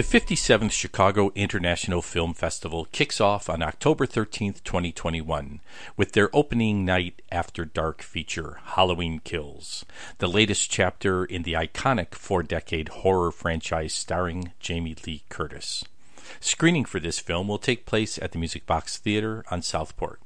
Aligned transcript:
The 0.00 0.18
57th 0.18 0.72
Chicago 0.72 1.30
International 1.34 2.00
Film 2.00 2.32
Festival 2.32 2.86
kicks 2.90 3.20
off 3.20 3.50
on 3.50 3.62
October 3.62 4.06
13th, 4.06 4.64
2021, 4.64 5.60
with 5.94 6.12
their 6.12 6.34
opening 6.34 6.86
night 6.86 7.20
after 7.30 7.66
dark 7.66 8.00
feature, 8.00 8.60
Halloween 8.64 9.18
Kills, 9.18 9.84
the 10.16 10.26
latest 10.26 10.70
chapter 10.70 11.26
in 11.26 11.42
the 11.42 11.52
iconic 11.52 12.14
four 12.14 12.42
decade 12.42 12.88
horror 12.88 13.30
franchise 13.30 13.92
starring 13.92 14.52
Jamie 14.58 14.96
Lee 15.06 15.22
Curtis. 15.28 15.84
Screening 16.40 16.86
for 16.86 16.98
this 16.98 17.18
film 17.18 17.46
will 17.46 17.58
take 17.58 17.84
place 17.84 18.16
at 18.22 18.32
the 18.32 18.38
Music 18.38 18.64
Box 18.64 18.96
Theater 18.96 19.44
on 19.50 19.60
Southport. 19.60 20.18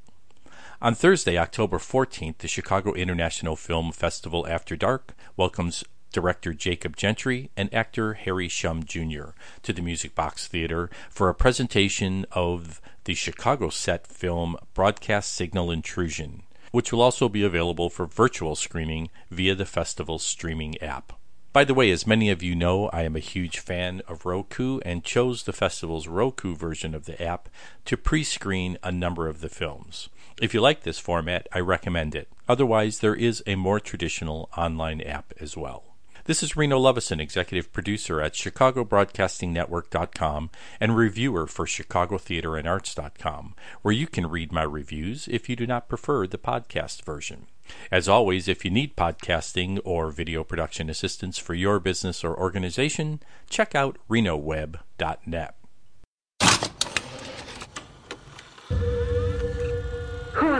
On 0.80 0.94
Thursday, 0.94 1.36
October 1.36 1.78
14th, 1.78 2.38
the 2.38 2.46
Chicago 2.46 2.92
International 2.92 3.56
Film 3.56 3.91
Festival 3.91 4.46
After 4.46 4.77
Dark 4.77 5.16
welcomes 5.36 5.82
director 6.14 6.54
Jacob 6.54 6.96
Gentry 6.96 7.50
and 7.56 7.74
actor 7.74 8.14
Harry 8.14 8.48
Shum 8.48 8.84
Jr. 8.84 9.30
to 9.62 9.72
the 9.72 9.82
Music 9.82 10.14
Box 10.14 10.46
Theater 10.46 10.88
for 11.10 11.28
a 11.28 11.34
presentation 11.34 12.24
of 12.30 12.80
the 13.02 13.14
Chicago 13.14 13.69
set 13.69 14.06
film 14.06 14.56
Broadcast 14.75 15.34
Signal 15.34 15.72
Intrusion, 15.72 16.44
which 16.70 16.92
will 16.92 17.03
also 17.03 17.28
be 17.28 17.42
available 17.42 17.91
for 17.91 18.06
virtual 18.06 18.55
screening 18.55 19.11
via 19.28 19.56
the 19.56 19.66
festival's 19.66 20.22
streaming 20.22 20.80
app. 20.80 21.12
By 21.53 21.64
the 21.64 21.75
way, 21.75 21.91
as 21.91 22.06
many 22.06 22.31
of 22.31 22.42
you 22.42 22.55
know, 22.55 22.88
I 22.88 23.03
am 23.03 23.16
a 23.16 23.20
huge 23.20 23.58
fan 23.58 24.00
of 24.08 24.25
Roku 24.25 24.78
and 24.84 25.05
chose 25.05 25.42
the 25.42 25.53
festival's 25.53 26.08
Roku 26.08 26.55
version 26.55 26.94
of 26.94 27.06
the 27.06 27.20
app 27.20 27.48
to 27.86 27.97
pre 27.97 28.22
screen 28.22 28.78
a 28.84 28.92
number 28.92 29.27
of 29.27 29.41
the 29.41 29.48
films. 29.48 30.08
If 30.41 30.55
you 30.55 30.60
like 30.60 30.83
this 30.83 30.98
format, 30.98 31.48
I 31.53 31.58
recommend 31.60 32.14
it. 32.14 32.28
Otherwise, 32.48 33.00
there 33.00 33.14
is 33.14 33.42
a 33.47 33.56
more 33.56 33.81
traditional 33.81 34.48
online 34.56 35.00
app 35.00 35.33
as 35.41 35.56
well. 35.56 35.94
This 36.27 36.42
is 36.42 36.56
Reno 36.56 36.78
Lovison, 36.78 37.20
executive 37.20 37.70
producer 37.70 38.19
at 38.19 38.33
ChicagoBroadcastingNetwork.com 38.33 40.50
and 40.81 40.97
reviewer 40.97 41.47
for 41.47 41.66
ChicagoTheaterAndArts.com, 41.66 43.55
where 43.83 43.92
you 43.92 44.06
can 44.06 44.31
read 44.31 44.50
my 44.50 44.62
reviews 44.62 45.28
if 45.28 45.50
you 45.50 45.56
do 45.56 45.66
not 45.66 45.86
prefer 45.86 46.27
the 46.27 46.39
podcast 46.39 47.03
version. 47.03 47.44
As 47.92 48.08
always, 48.08 48.48
if 48.48 48.64
you 48.64 48.70
need 48.70 48.97
podcasting 48.97 49.81
or 49.84 50.11
video 50.11 50.44
production 50.44 50.89
assistance 50.89 51.36
for 51.36 51.53
your 51.53 51.78
business 51.78 52.25
or 52.25 52.34
organization, 52.34 53.20
check 53.50 53.75
out 53.75 53.98
RenoWeb.net. 54.09 55.56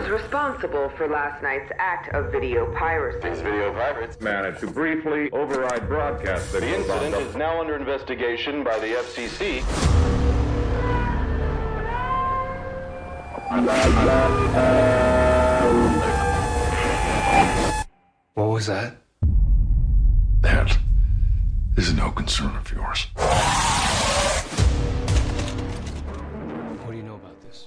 Who's 0.05 0.21
responsible 0.21 0.89
for 0.89 1.07
last 1.07 1.41
night's 1.41 1.71
act 1.79 2.13
of 2.13 2.31
video 2.31 2.71
piracy? 2.75 3.27
These 3.27 3.41
video 3.41 3.73
pirates 3.73 4.21
managed 4.21 4.59
to 4.59 4.67
briefly 4.67 5.31
override 5.31 5.87
broadcast 5.87 6.51
The 6.51 6.75
incident 6.75 7.15
is 7.15 7.35
now 7.35 7.59
under 7.59 7.75
investigation 7.75 8.63
by 8.63 8.77
the 8.77 8.85
FCC. 8.85 9.63
What 18.35 18.47
was 18.47 18.67
that? 18.67 18.97
That 20.41 20.77
is 21.77 21.93
no 21.93 22.11
concern 22.11 22.55
of 22.55 22.71
yours. 22.71 23.07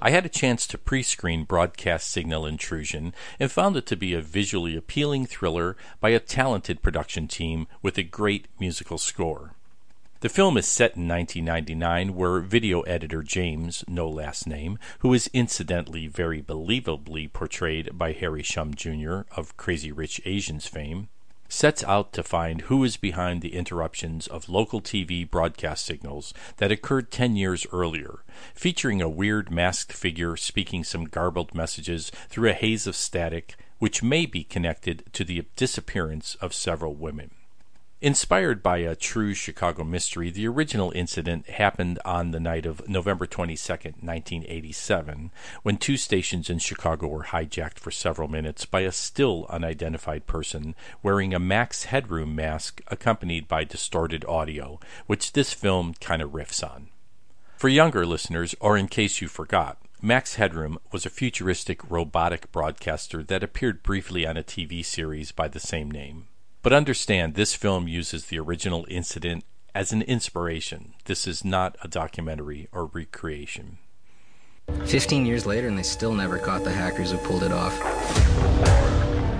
I 0.00 0.10
had 0.10 0.25
a 0.25 0.28
chance 0.28 0.69
to 0.69 0.78
pre 0.78 1.03
screen 1.03 1.42
Broadcast 1.42 2.09
Signal 2.09 2.47
Intrusion 2.47 3.12
and 3.41 3.50
found 3.50 3.76
it 3.76 3.84
to 3.86 3.97
be 3.97 4.14
a 4.14 4.20
visually 4.20 4.76
appealing 4.76 5.26
thriller 5.26 5.76
by 6.00 6.10
a 6.10 6.20
talented 6.20 6.82
production 6.82 7.26
team 7.26 7.66
with 7.82 7.98
a 7.98 8.04
great 8.04 8.47
musical 8.60 8.98
score. 8.98 9.54
The 10.20 10.28
film 10.28 10.56
is 10.56 10.66
set 10.66 10.97
in 10.97 11.09
1999, 11.09 12.14
where 12.14 12.38
video 12.41 12.82
editor 12.82 13.25
James, 13.25 13.84
no 13.88 14.09
last 14.09 14.47
name, 14.47 14.78
who 15.00 15.12
is 15.14 15.31
incidentally 15.32 16.06
very 16.06 16.42
believably 16.42 17.32
portrayed 17.32 17.98
by 17.98 18.12
Harry 18.12 18.44
Shum 18.44 18.75
Jr. 18.75 19.22
of 19.36 19.56
Crazy 19.56 19.91
Rich 19.91 20.20
Asians 20.25 20.69
fame, 20.69 21.09
sets 21.48 21.82
out 21.84 22.12
to 22.12 22.22
find 22.22 22.62
who 22.62 22.84
is 22.84 22.97
behind 22.97 23.42
the 23.42 23.54
interruptions 23.54 24.26
of 24.26 24.48
local 24.48 24.81
TV 24.81 25.28
broadcast 25.28 25.84
signals 25.84 26.34
that 26.59 26.70
occurred 26.70 27.10
10 27.10 27.36
years 27.36 27.66
earlier, 27.72 28.25
featuring 28.54 29.00
a 29.00 29.09
weird 29.09 29.50
masked 29.50 29.92
figure 29.92 30.36
speaking 30.36 30.84
some 30.84 31.04
garbled 31.04 31.54
messages 31.54 32.10
through 32.28 32.50
a 32.50 32.54
haze 32.54 32.86
of 32.86 32.94
static 32.94 33.56
which 33.78 34.03
may 34.03 34.26
be 34.26 34.44
connected 34.44 35.04
to 35.12 35.25
the 35.25 35.44
disappearance 35.56 36.36
of 36.41 36.53
several 36.53 36.94
women. 36.94 37.31
Inspired 38.00 38.62
by 38.62 38.78
a 38.78 38.94
true 38.94 39.34
Chicago 39.34 39.82
mystery, 39.82 40.31
the 40.31 40.47
original 40.47 40.92
incident 40.94 41.48
happened 41.48 41.98
on 42.04 42.31
the 42.31 42.38
night 42.38 42.64
of 42.64 42.88
November 42.88 43.26
22, 43.26 43.72
1987, 43.72 45.32
when 45.64 45.76
two 45.76 45.97
stations 45.97 46.48
in 46.48 46.60
Chicago 46.60 47.09
were 47.09 47.25
hijacked 47.25 47.81
for 47.81 47.91
several 47.91 48.28
minutes 48.28 48.64
by 48.66 48.82
a 48.82 48.92
still 48.92 49.47
unidentified 49.50 50.28
person 50.28 50.76
wearing 51.03 51.34
a 51.34 51.41
Max 51.41 51.86
Headroom 51.86 52.36
mask 52.36 52.82
accompanied 52.86 53.48
by 53.48 53.64
distorted 53.64 54.25
audio, 54.26 54.78
which 55.09 55.32
this 55.32 55.53
film 55.53 55.94
kind 56.00 56.22
of 56.22 56.30
riffs 56.30 56.62
on. 56.62 56.91
For 57.56 57.69
younger 57.69 58.06
listeners, 58.06 58.54
or 58.60 58.78
in 58.78 58.86
case 58.86 59.20
you 59.20 59.26
forgot, 59.26 59.76
Max 60.00 60.36
Headroom 60.36 60.78
was 60.92 61.04
a 61.04 61.10
futuristic 61.10 61.80
robotic 61.91 62.53
broadcaster 62.53 63.25
that 63.25 63.42
appeared 63.42 63.82
briefly 63.82 64.25
on 64.25 64.36
a 64.36 64.44
TV 64.44 64.84
series 64.84 65.32
by 65.32 65.48
the 65.48 65.59
same 65.59 65.91
name. 65.91 66.28
But 66.63 66.73
understand, 66.73 67.35
this 67.35 67.55
film 67.55 67.87
uses 67.87 68.27
the 68.27 68.39
original 68.39 68.85
incident 68.89 69.45
as 69.75 69.93
an 69.93 70.03
inspiration. 70.03 70.95
This 71.05 71.27
is 71.27 71.45
not 71.45 71.77
a 71.83 71.89
documentary 71.89 72.69
or 72.73 72.87
recreation. 72.87 73.79
15 74.87 75.25
years 75.25 75.47
later, 75.47 75.69
and 75.69 75.79
they 75.79 75.83
still 75.83 76.13
never 76.13 76.37
caught 76.37 76.65
the 76.65 76.73
hackers 76.73 77.13
who 77.13 77.19
pulled 77.19 77.45
it 77.45 77.53
off. 77.53 77.79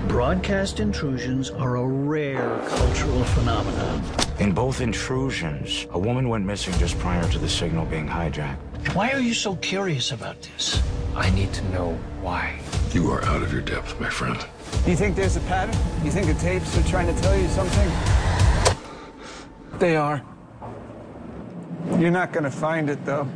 Broadcast 0.07 0.79
intrusions 0.79 1.51
are 1.51 1.75
a 1.75 1.85
rare 1.85 2.59
cultural 2.67 3.23
phenomenon. 3.25 4.03
In 4.39 4.53
both 4.53 4.81
intrusions, 4.81 5.85
a 5.91 5.99
woman 5.99 6.29
went 6.29 6.45
missing 6.45 6.73
just 6.79 6.97
prior 6.99 7.29
to 7.31 7.37
the 7.37 7.49
signal 7.49 7.85
being 7.85 8.07
hijacked. 8.07 8.95
Why 8.95 9.11
are 9.11 9.19
you 9.19 9.33
so 9.33 9.55
curious 9.57 10.11
about 10.11 10.41
this? 10.41 10.81
I 11.15 11.29
need 11.31 11.53
to 11.53 11.69
know 11.71 11.93
why. 12.21 12.59
You 12.91 13.11
are 13.11 13.23
out 13.25 13.43
of 13.43 13.53
your 13.53 13.61
depth, 13.61 13.99
my 13.99 14.09
friend. 14.09 14.43
Do 14.83 14.89
you 14.89 14.97
think 14.97 15.15
there's 15.15 15.35
a 15.35 15.41
pattern? 15.41 15.75
You 16.03 16.09
think 16.09 16.25
the 16.25 16.33
tapes 16.33 16.75
are 16.75 16.83
trying 16.89 17.13
to 17.13 17.21
tell 17.21 17.37
you 17.37 17.47
something? 17.49 17.87
They 19.77 19.95
are. 19.95 20.23
You're 21.99 22.09
not 22.09 22.33
going 22.33 22.45
to 22.45 22.51
find 22.51 22.89
it, 22.89 23.05
though. 23.05 23.27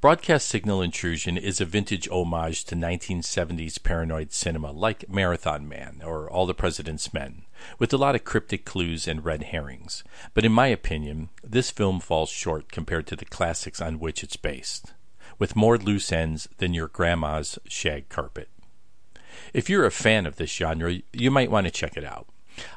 Broadcast 0.00 0.48
Signal 0.48 0.80
Intrusion 0.80 1.36
is 1.36 1.60
a 1.60 1.66
vintage 1.66 2.08
homage 2.08 2.64
to 2.64 2.74
1970s 2.74 3.82
paranoid 3.82 4.32
cinema 4.32 4.72
like 4.72 5.10
Marathon 5.10 5.68
Man 5.68 6.00
or 6.02 6.30
All 6.30 6.46
the 6.46 6.54
President's 6.54 7.12
Men, 7.12 7.42
with 7.78 7.92
a 7.92 7.98
lot 7.98 8.14
of 8.14 8.24
cryptic 8.24 8.64
clues 8.64 9.06
and 9.06 9.22
red 9.22 9.42
herrings. 9.42 10.02
But 10.32 10.46
in 10.46 10.52
my 10.52 10.68
opinion, 10.68 11.28
this 11.44 11.70
film 11.70 12.00
falls 12.00 12.30
short 12.30 12.72
compared 12.72 13.06
to 13.08 13.16
the 13.16 13.26
classics 13.26 13.82
on 13.82 13.98
which 13.98 14.24
it's 14.24 14.36
based, 14.36 14.94
with 15.38 15.54
more 15.54 15.76
loose 15.76 16.10
ends 16.10 16.48
than 16.56 16.72
your 16.72 16.88
grandma's 16.88 17.58
shag 17.68 18.08
carpet. 18.08 18.48
If 19.52 19.68
you're 19.68 19.86
a 19.86 19.90
fan 19.90 20.26
of 20.26 20.36
this 20.36 20.50
genre, 20.50 20.98
you 21.12 21.30
might 21.30 21.50
want 21.50 21.66
to 21.66 21.70
check 21.70 21.96
it 21.96 22.04
out. 22.04 22.26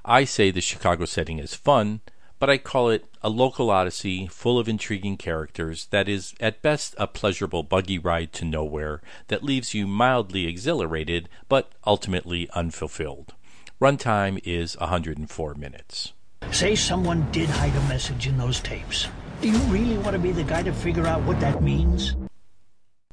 I 0.05 0.23
say 0.23 0.51
the 0.51 0.61
Chicago 0.61 1.05
setting 1.05 1.39
is 1.39 1.55
fun, 1.55 2.01
but 2.39 2.49
I 2.49 2.57
call 2.57 2.89
it 2.89 3.05
a 3.21 3.29
local 3.29 3.69
odyssey 3.69 4.27
full 4.27 4.59
of 4.59 4.67
intriguing 4.67 5.17
characters 5.17 5.85
that 5.91 6.09
is, 6.09 6.35
at 6.39 6.61
best, 6.61 6.93
a 6.97 7.07
pleasurable 7.07 7.63
buggy 7.63 7.97
ride 7.97 8.33
to 8.33 8.45
nowhere 8.45 9.01
that 9.27 9.43
leaves 9.43 9.73
you 9.73 9.87
mildly 9.87 10.45
exhilarated 10.45 11.29
but 11.47 11.71
ultimately 11.87 12.49
unfulfilled. 12.53 13.33
Runtime 13.81 14.39
is 14.43 14.77
104 14.77 15.55
minutes. 15.55 16.13
Say 16.51 16.75
someone 16.75 17.29
did 17.31 17.49
hide 17.49 17.75
a 17.75 17.87
message 17.87 18.27
in 18.27 18.37
those 18.37 18.59
tapes. 18.59 19.07
Do 19.41 19.49
you 19.49 19.57
really 19.69 19.97
want 19.97 20.13
to 20.13 20.19
be 20.19 20.31
the 20.31 20.43
guy 20.43 20.63
to 20.63 20.73
figure 20.73 21.07
out 21.07 21.21
what 21.23 21.39
that 21.39 21.63
means? 21.63 22.15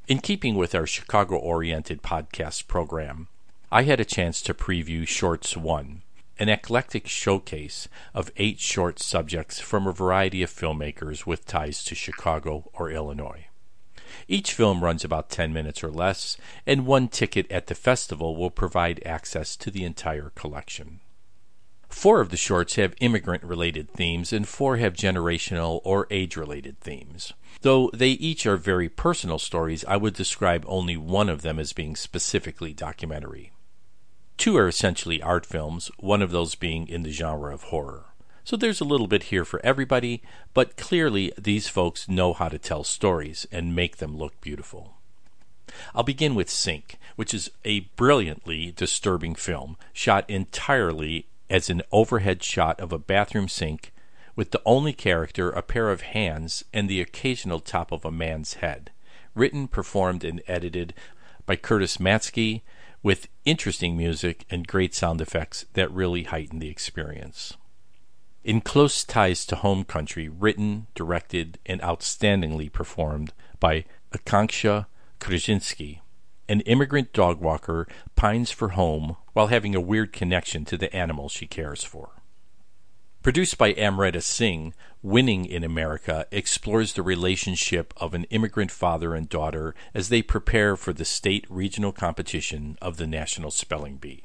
In 0.09 0.19
keeping 0.19 0.57
with 0.57 0.75
our 0.75 0.87
Chicago 0.87 1.37
oriented 1.37 2.03
podcast 2.03 2.67
program, 2.67 3.29
I 3.73 3.85
had 3.85 4.01
a 4.01 4.05
chance 4.05 4.43
to 4.43 4.53
preview 4.53 5.07
Shorts 5.07 5.57
1, 5.57 6.03
an 6.41 6.49
eclectic 6.49 7.07
showcase 7.07 7.87
of 8.13 8.33
eight 8.37 8.59
short 8.59 8.99
subjects 8.99 9.61
from 9.61 9.87
a 9.87 9.93
variety 9.93 10.43
of 10.43 10.51
filmmakers 10.51 11.25
with 11.25 11.47
ties 11.47 11.85
to 11.85 11.95
Chicago 11.95 12.69
or 12.73 12.91
Illinois. 12.91 13.47
Each 14.27 14.55
film 14.55 14.83
runs 14.83 15.05
about 15.05 15.31
10 15.31 15.53
minutes 15.53 15.85
or 15.85 15.91
less, 15.93 16.37
and 16.67 16.85
one 16.85 17.07
ticket 17.07 17.49
at 17.49 17.69
the 17.69 17.77
festival 17.77 18.35
will 18.35 18.51
provide 18.51 19.07
access 19.07 19.55
to 19.59 19.71
the 19.71 19.85
entire 19.85 20.33
collection. 20.35 20.99
Four 21.89 22.21
of 22.21 22.31
the 22.31 22.37
shorts 22.37 22.75
have 22.75 22.97
immigrant 23.01 23.45
related 23.45 23.89
themes, 23.93 24.33
and 24.33 24.49
four 24.49 24.79
have 24.79 24.95
generational 24.95 25.81
or 25.85 26.09
age 26.11 26.37
related 26.37 26.81
themes. 26.81 27.35
Though 27.61 27.89
they 27.95 28.11
each 28.11 28.47
are 28.47 28.57
very 28.57 28.89
personal 28.89 29.39
stories, 29.39 29.85
I 29.85 29.97
would 29.97 30.15
describe 30.15 30.65
only 30.67 30.97
one 30.97 31.29
of 31.29 31.43
them 31.43 31.61
as 31.61 31.73
being 31.73 31.95
specifically 31.95 32.73
documentary. 32.73 33.53
Two 34.41 34.57
are 34.57 34.69
essentially 34.69 35.21
art 35.21 35.45
films, 35.45 35.91
one 35.99 36.23
of 36.23 36.31
those 36.31 36.55
being 36.55 36.89
in 36.89 37.03
the 37.03 37.13
genre 37.13 37.53
of 37.53 37.65
horror. 37.65 38.07
So 38.43 38.57
there's 38.57 38.81
a 38.81 38.87
little 38.87 39.07
bit 39.07 39.25
here 39.25 39.45
for 39.45 39.61
everybody, 39.63 40.23
but 40.55 40.79
clearly 40.79 41.31
these 41.37 41.69
folks 41.69 42.09
know 42.09 42.33
how 42.33 42.49
to 42.49 42.59
tell 42.59 42.83
stories 42.83 43.47
and 43.53 43.77
make 43.77 43.99
them 43.99 44.17
look 44.17 44.41
beautiful. 44.41 44.95
I'll 45.95 46.05
begin 46.05 46.35
with 46.35 46.49
Sink, 46.49 46.99
which 47.17 47.35
is 47.35 47.51
a 47.67 47.81
brilliantly 47.97 48.73
disturbing 48.75 49.35
film 49.35 49.77
shot 49.93 50.25
entirely 50.31 51.27
as 51.51 51.69
an 51.69 51.83
overhead 51.93 52.43
shot 52.43 52.81
of 52.81 52.95
a 52.95 52.99
bathroom 52.99 53.47
sink 53.47 53.93
with 54.37 54.53
the 54.53 54.63
only 54.65 54.95
character 54.95 55.51
a 55.51 55.61
pair 55.61 55.91
of 55.91 56.01
hands 56.01 56.65
and 56.73 56.89
the 56.89 57.03
occasional 57.03 57.61
top 57.61 57.93
of 57.93 58.07
a 58.07 58.11
man's 58.11 58.55
head. 58.55 58.91
Written, 59.35 59.69
performed, 59.69 60.25
and 60.25 60.41
edited 60.49 60.95
by 61.45 61.57
Curtis 61.57 61.99
Matsky 61.99 62.63
with 63.03 63.29
interesting 63.45 63.97
music 63.97 64.45
and 64.51 64.67
great 64.67 64.95
sound 64.95 65.21
effects 65.21 65.67
that 65.75 65.91
really 65.91 66.25
heighten 66.25 66.59
the 66.59 66.69
experience. 66.69 67.57
In 68.43 68.61
Close 68.61 69.05
Ties 69.05 69.45
to 69.47 69.57
Home 69.57 69.85
Country, 69.85 70.29
written, 70.29 70.87
directed, 70.95 71.59
and 71.67 71.81
outstandingly 71.83 72.73
performed 72.73 73.33
by 73.59 73.85
Akanksha 74.13 74.87
Cruczynski, 75.21 76.01
an 76.49 76.61
immigrant 76.63 77.13
dog 77.13 77.41
walker 77.41 77.87
pines 78.17 78.51
for 78.51 78.71
home 78.71 79.17
while 79.35 79.49
having 79.49 79.75
a 79.75 79.81
weird 79.81 80.13
connection 80.13 80.65
to 80.65 80.77
the 80.77 80.95
animals 80.95 81.33
she 81.33 81.47
cares 81.47 81.85
for. 81.85 82.20
Produced 83.23 83.59
by 83.59 83.75
Amrita 83.75 84.23
Singh, 84.23 84.73
Winning 85.03 85.45
in 85.45 85.63
America 85.63 86.27
explores 86.31 86.95
the 86.95 87.03
relationship 87.03 87.93
of 87.99 88.15
an 88.15 88.25
immigrant 88.25 88.71
father 88.71 89.15
and 89.15 89.29
daughter 89.29 89.75
as 89.93 90.09
they 90.09 90.23
prepare 90.23 90.75
for 90.75 90.95
the 90.95 91.05
state 91.05 91.45
regional 91.51 91.93
competition 91.93 92.79
of 92.81 92.97
the 92.97 93.07
National 93.07 93.51
Spelling 93.51 93.97
Bee. 93.97 94.25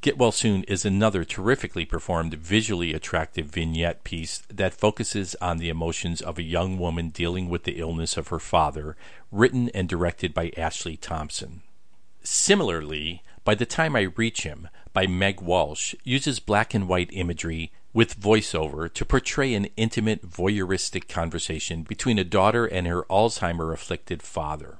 Get 0.00 0.16
Well 0.16 0.32
Soon 0.32 0.64
is 0.64 0.86
another 0.86 1.22
terrifically 1.22 1.84
performed, 1.84 2.32
visually 2.32 2.94
attractive 2.94 3.46
vignette 3.46 4.04
piece 4.04 4.42
that 4.48 4.72
focuses 4.72 5.34
on 5.42 5.58
the 5.58 5.68
emotions 5.68 6.22
of 6.22 6.38
a 6.38 6.42
young 6.42 6.78
woman 6.78 7.10
dealing 7.10 7.50
with 7.50 7.64
the 7.64 7.78
illness 7.78 8.16
of 8.16 8.28
her 8.28 8.38
father, 8.38 8.96
written 9.30 9.68
and 9.74 9.86
directed 9.86 10.32
by 10.32 10.50
Ashley 10.56 10.96
Thompson. 10.96 11.60
Similarly, 12.22 13.22
By 13.44 13.54
the 13.54 13.66
Time 13.66 13.94
I 13.96 14.02
Reach 14.16 14.44
Him 14.44 14.68
by 14.94 15.06
Meg 15.06 15.42
Walsh 15.42 15.94
uses 16.04 16.40
black 16.40 16.72
and 16.74 16.88
white 16.88 17.10
imagery 17.12 17.70
with 17.92 18.20
voiceover 18.20 18.92
to 18.92 19.04
portray 19.04 19.54
an 19.54 19.68
intimate, 19.76 20.28
voyeuristic 20.28 21.08
conversation 21.08 21.82
between 21.82 22.18
a 22.18 22.24
daughter 22.24 22.66
and 22.66 22.86
her 22.86 23.04
Alzheimer 23.04 23.72
afflicted 23.72 24.22
father. 24.22 24.78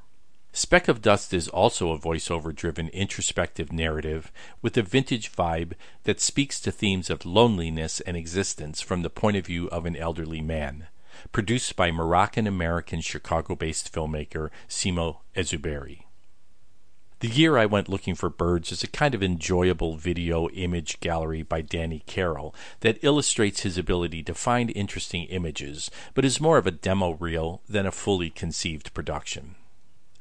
Speck 0.52 0.88
of 0.88 1.02
Dust 1.02 1.32
is 1.32 1.48
also 1.48 1.92
a 1.92 1.98
voiceover 1.98 2.54
driven 2.54 2.88
introspective 2.88 3.72
narrative 3.72 4.32
with 4.60 4.76
a 4.76 4.82
vintage 4.82 5.30
vibe 5.30 5.74
that 6.04 6.20
speaks 6.20 6.60
to 6.60 6.72
themes 6.72 7.10
of 7.10 7.24
loneliness 7.24 8.00
and 8.00 8.16
existence 8.16 8.80
from 8.80 9.02
the 9.02 9.10
point 9.10 9.36
of 9.36 9.46
view 9.46 9.68
of 9.68 9.86
an 9.86 9.96
elderly 9.96 10.40
man. 10.40 10.88
Produced 11.30 11.76
by 11.76 11.90
Moroccan 11.90 12.46
American 12.46 13.00
Chicago 13.00 13.54
based 13.54 13.92
filmmaker 13.92 14.50
Simo 14.68 15.18
Ezuberi. 15.36 16.07
The 17.20 17.26
Year 17.26 17.58
I 17.58 17.66
Went 17.66 17.88
Looking 17.88 18.14
for 18.14 18.30
Birds 18.30 18.70
is 18.70 18.84
a 18.84 18.86
kind 18.86 19.12
of 19.12 19.24
enjoyable 19.24 19.96
video 19.96 20.48
image 20.50 21.00
gallery 21.00 21.42
by 21.42 21.62
Danny 21.62 22.04
Carroll 22.06 22.54
that 22.78 23.02
illustrates 23.02 23.62
his 23.62 23.76
ability 23.76 24.22
to 24.22 24.34
find 24.34 24.70
interesting 24.70 25.24
images, 25.24 25.90
but 26.14 26.24
is 26.24 26.40
more 26.40 26.58
of 26.58 26.66
a 26.68 26.70
demo 26.70 27.14
reel 27.14 27.60
than 27.68 27.86
a 27.86 27.90
fully 27.90 28.30
conceived 28.30 28.94
production. 28.94 29.56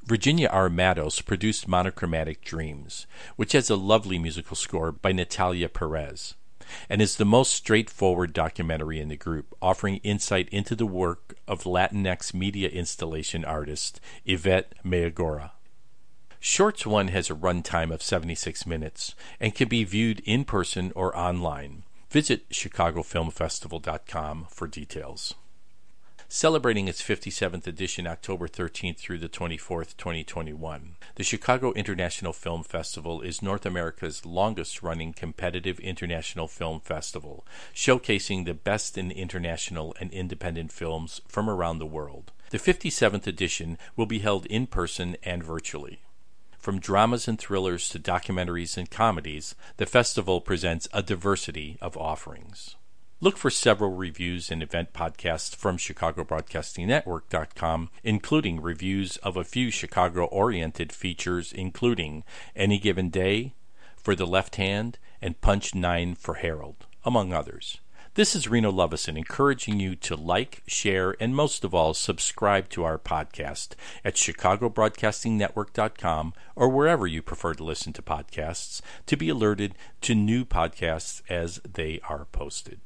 Virginia 0.05 0.47
R. 0.47 0.69
Matos 0.69 1.21
produced 1.21 1.67
Monochromatic 1.67 2.43
Dreams, 2.43 3.05
which 3.35 3.51
has 3.51 3.69
a 3.69 3.75
lovely 3.75 4.17
musical 4.17 4.55
score 4.55 4.91
by 4.91 5.11
Natalia 5.11 5.69
Perez, 5.69 6.33
and 6.89 6.99
is 6.99 7.17
the 7.17 7.25
most 7.25 7.53
straightforward 7.53 8.33
documentary 8.33 8.99
in 8.99 9.09
the 9.09 9.15
group, 9.15 9.55
offering 9.61 9.97
insight 9.97 10.49
into 10.49 10.75
the 10.75 10.87
work 10.87 11.35
of 11.47 11.65
Latinx 11.65 12.33
media 12.33 12.69
installation 12.69 13.45
artist 13.45 14.01
Yvette 14.25 14.73
Mayagora. 14.83 15.51
Shorts 16.39 16.85
1 16.85 17.07
has 17.09 17.29
a 17.29 17.35
runtime 17.35 17.91
of 17.91 18.03
76 18.03 18.65
minutes 18.67 19.15
and 19.39 19.55
can 19.55 19.67
be 19.67 19.83
viewed 19.83 20.21
in 20.23 20.45
person 20.45 20.91
or 20.95 21.17
online. 21.17 21.83
Visit 22.09 22.49
ChicagoFilmFestival.com 22.49 24.47
for 24.49 24.67
details. 24.67 25.33
Celebrating 26.29 26.87
its 26.87 27.01
57th 27.01 27.67
edition 27.67 28.05
October 28.05 28.47
13th 28.47 28.97
through 28.97 29.17
the 29.17 29.29
24th, 29.29 29.95
2021, 29.97 30.97
the 31.15 31.23
Chicago 31.23 31.71
International 31.71 32.33
Film 32.33 32.63
Festival 32.63 33.21
is 33.21 33.41
North 33.41 33.65
America's 33.65 34.25
longest 34.25 34.83
running 34.83 35.13
competitive 35.13 35.79
international 35.79 36.49
film 36.49 36.81
festival, 36.81 37.45
showcasing 37.73 38.45
the 38.45 38.53
best 38.53 38.97
in 38.97 39.09
international 39.09 39.95
and 40.01 40.11
independent 40.11 40.71
films 40.71 41.21
from 41.29 41.49
around 41.49 41.79
the 41.79 41.85
world. 41.85 42.33
The 42.49 42.59
57th 42.59 43.25
edition 43.25 43.77
will 43.95 44.05
be 44.05 44.19
held 44.19 44.45
in 44.47 44.67
person 44.67 45.15
and 45.23 45.43
virtually. 45.43 46.01
From 46.67 46.81
dramas 46.81 47.29
and 47.29 47.39
thrillers 47.39 47.87
to 47.87 47.97
documentaries 47.97 48.75
and 48.75 48.91
comedies, 48.91 49.55
the 49.77 49.85
festival 49.85 50.41
presents 50.41 50.89
a 50.91 51.01
diversity 51.01 51.77
of 51.79 51.95
offerings. 51.95 52.75
Look 53.21 53.37
for 53.37 53.49
several 53.49 53.95
reviews 53.95 54.51
and 54.51 54.61
event 54.61 54.91
podcasts 54.91 55.55
from 55.55 55.77
ChicagoBroadcastingNetwork.com, 55.77 57.89
including 58.03 58.59
reviews 58.59 59.15
of 59.15 59.37
a 59.37 59.45
few 59.45 59.71
Chicago 59.71 60.25
oriented 60.25 60.91
features, 60.91 61.53
including 61.53 62.25
Any 62.53 62.79
Given 62.79 63.11
Day, 63.11 63.53
For 63.95 64.13
the 64.13 64.27
Left 64.27 64.57
Hand, 64.57 64.99
and 65.21 65.39
Punch 65.39 65.73
9 65.73 66.15
for 66.15 66.33
Harold, 66.33 66.85
among 67.05 67.31
others. 67.31 67.79
This 68.17 68.35
is 68.35 68.47
Reno 68.47 68.71
Lovison 68.71 69.15
encouraging 69.15 69.79
you 69.79 69.95
to 69.97 70.15
like, 70.15 70.63
share, 70.65 71.15
and 71.19 71.35
most 71.35 71.63
of 71.63 71.75
all, 71.75 71.93
subscribe 71.93 72.67
to 72.69 72.83
our 72.83 72.97
podcast 72.97 73.75
at 74.03 74.15
ChicagoBroadcastingNetwork.com 74.15 76.33
or 76.55 76.67
wherever 76.67 77.05
you 77.05 77.21
prefer 77.21 77.53
to 77.53 77.63
listen 77.63 77.93
to 77.93 78.01
podcasts 78.01 78.81
to 79.05 79.15
be 79.15 79.29
alerted 79.29 79.75
to 80.01 80.15
new 80.15 80.45
podcasts 80.45 81.21
as 81.29 81.59
they 81.59 81.99
are 82.09 82.25
posted. 82.31 82.79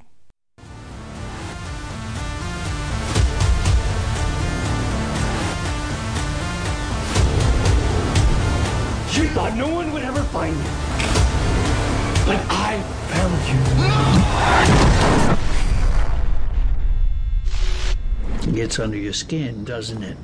You 9.14 9.28
thought 9.30 9.56
no 9.56 9.74
one 9.74 9.94
would 9.94 10.04
ever 10.04 10.24
find 10.24 10.58
you. 10.58 11.21
But 12.26 12.40
I 12.50 12.82
found 13.10 13.34
you. 18.46 18.50
It 18.52 18.56
gets 18.56 18.80
under 18.80 18.98
your 18.98 19.14
skin, 19.14 19.64
doesn't 19.64 20.04
it? 20.04 20.18